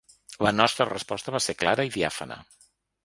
La 0.45 0.53
nostra 0.59 0.87
resposta 0.91 1.35
va 1.37 1.41
ser 1.49 1.57
clara 1.59 1.89
i 1.91 1.93
diàfana. 1.99 2.39